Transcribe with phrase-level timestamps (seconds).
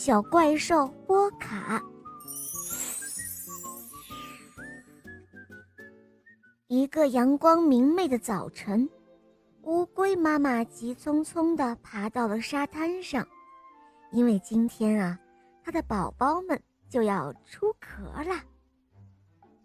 [0.00, 1.82] 小怪兽波卡。
[6.68, 8.88] 一个阳光明媚的早晨，
[9.62, 13.26] 乌龟妈妈急匆匆地爬到了沙滩上，
[14.12, 15.18] 因为今天啊，
[15.64, 18.40] 它的宝宝们就要出壳了。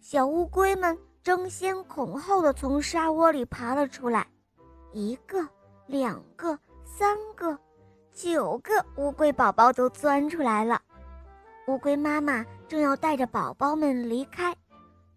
[0.02, 4.28] 小乌龟们争先恐后地从沙窝里爬了出来，
[4.94, 5.48] 一个、
[5.86, 7.56] 两个、三个。
[8.14, 10.80] 九个乌龟宝宝都钻出来了，
[11.68, 14.56] 乌龟妈妈正要带着宝宝们离开，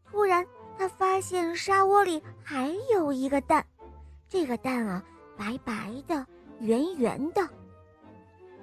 [0.04, 0.44] 突然
[0.78, 3.64] 她发现沙窝里还有一个蛋，
[4.28, 5.04] 这个蛋啊，
[5.36, 6.26] 白白的，
[6.60, 7.42] 圆圆的。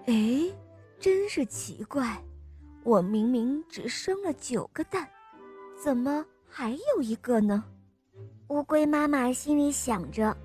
[0.08, 0.52] 哎，
[1.00, 2.22] 真是奇怪，
[2.84, 5.08] 我明明只生了九个蛋，
[5.82, 7.64] 怎么还有一个呢？
[8.48, 10.36] 乌龟妈妈心里想着，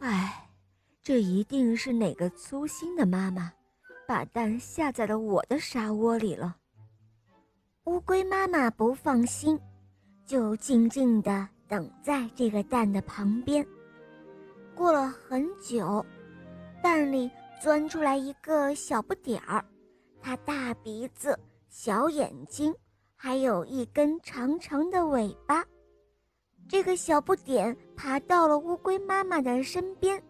[0.00, 0.46] 哎。
[1.02, 3.50] 这一定是哪个粗心的妈妈，
[4.06, 6.56] 把蛋下在了我的沙窝里了。
[7.84, 9.58] 乌龟妈妈不放心，
[10.26, 13.66] 就静静地等在这个蛋的旁边。
[14.74, 16.04] 过了很久，
[16.82, 17.30] 蛋里
[17.62, 19.64] 钻出来一个小不点儿，
[20.20, 21.36] 它大鼻子、
[21.70, 22.74] 小眼睛，
[23.16, 25.64] 还有一根长长的尾巴。
[26.68, 30.22] 这个小不点爬到了乌龟妈妈的身边。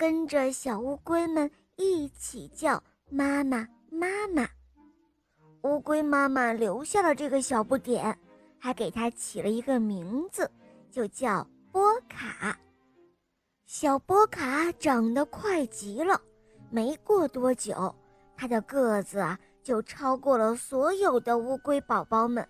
[0.00, 4.48] 跟着小乌龟们一起叫妈妈妈妈，
[5.60, 8.18] 乌龟妈妈留下了这个小不点，
[8.58, 10.50] 还给它起了一个名字，
[10.90, 12.58] 就叫波卡。
[13.66, 16.18] 小波卡长得快极了，
[16.70, 17.94] 没过多久，
[18.34, 22.48] 它的个子啊就超过了所有的乌龟宝宝们，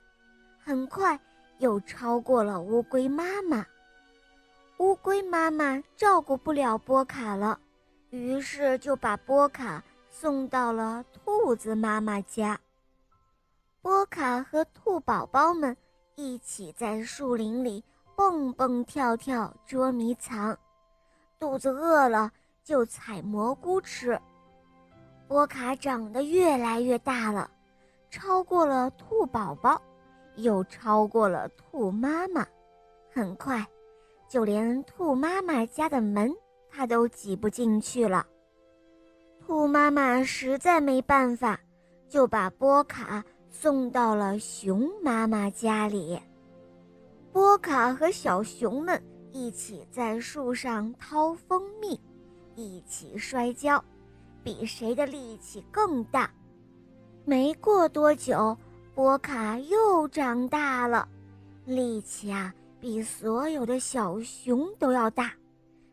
[0.56, 1.18] 很快
[1.58, 3.66] 又超过了乌龟妈妈。
[4.80, 7.60] 乌龟妈妈照顾不了波卡了，
[8.08, 12.58] 于是就把波卡送到了兔子妈妈家。
[13.82, 15.76] 波卡和兔宝宝们
[16.14, 17.84] 一起在树林里
[18.16, 20.56] 蹦蹦跳跳捉迷藏，
[21.38, 22.32] 肚子饿了
[22.64, 24.18] 就采蘑菇吃。
[25.28, 27.50] 波卡长得越来越大了，
[28.10, 29.78] 超过了兔宝宝，
[30.36, 32.46] 又超过了兔妈妈，
[33.12, 33.62] 很快。
[34.30, 36.32] 就连兔妈妈家的门，
[36.70, 38.24] 它都挤不进去了。
[39.40, 41.58] 兔妈妈实在没办法，
[42.08, 46.16] 就把波卡送到了熊妈妈家里。
[47.32, 49.02] 波卡和小熊们
[49.32, 52.00] 一起在树上掏蜂蜜，
[52.54, 53.84] 一起摔跤，
[54.44, 56.30] 比谁的力气更大。
[57.24, 58.56] 没过多久，
[58.94, 61.08] 波卡又长大了，
[61.64, 62.54] 力气啊！
[62.80, 65.32] 比所有的小熊都要大，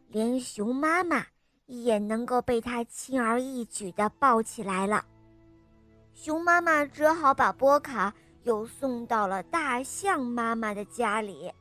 [0.07, 1.25] 连熊妈妈
[1.65, 5.03] 也能够被它轻而易举地抱起来了。
[6.13, 11.51] 熊妈妈只好把波卡又送到了大象妈妈的家里。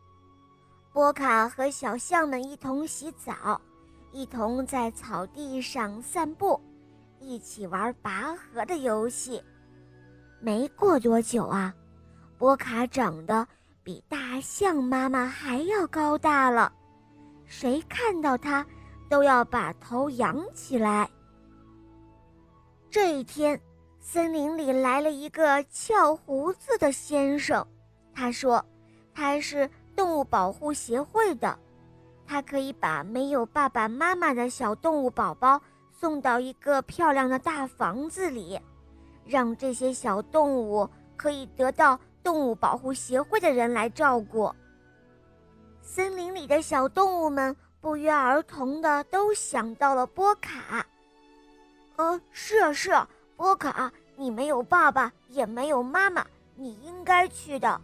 [0.92, 3.60] 波卡和小象们一同洗澡，
[4.12, 6.58] 一同在草地上散步，
[7.18, 9.42] 一起玩拔河的游戏。
[10.40, 11.74] 没过多久啊，
[12.38, 13.46] 波卡长得。
[13.86, 16.72] 比大象妈妈还要高大了，
[17.44, 18.66] 谁看到它
[19.08, 21.08] 都要把头仰起来。
[22.90, 23.60] 这一天，
[24.00, 27.64] 森林里来了一个翘胡子的先生，
[28.12, 28.60] 他说
[29.14, 31.56] 他是动物保护协会的，
[32.26, 38.60] 他可以把没有爸爸妈妈的小动物宝宝送到一个漂亮的大房子里，
[39.24, 41.96] 让这些小动物可以得到。
[42.26, 44.52] 动物保护协会的人来照顾。
[45.80, 50.84] 森林里的小动物们不约而同的都想到了波卡。
[51.94, 56.26] 呃，是啊是啊，波卡，你没有爸爸也没有妈妈，
[56.56, 57.80] 你应该去的。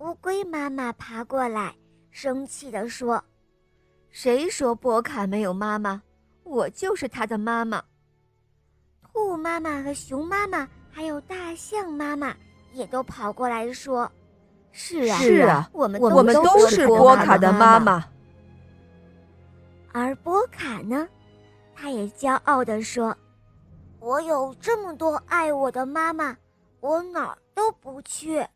[0.00, 1.74] 乌龟妈妈爬过来，
[2.10, 3.24] 生气地说
[4.12, 6.02] ：“谁说波卡没有妈妈？
[6.44, 7.82] 我就是他的妈妈。”
[9.00, 12.36] 兔妈妈和熊妈妈还有大象妈妈。
[12.72, 14.10] 也都跑过来说
[14.72, 18.04] ：“是啊，是啊，我们我们都是波卡的妈妈。”
[19.92, 21.08] 而波卡呢，
[21.74, 23.16] 他也骄傲地说
[23.98, 26.36] ：“我有这么多爱我的妈妈，
[26.80, 28.46] 我哪儿都不去。”